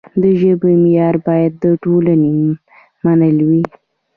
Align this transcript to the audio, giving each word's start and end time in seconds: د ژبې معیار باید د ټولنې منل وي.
د 0.21 0.23
ژبې 0.41 0.73
معیار 0.83 1.15
باید 1.27 1.53
د 1.63 1.65
ټولنې 1.83 2.33
منل 3.03 3.37
وي. 3.47 3.63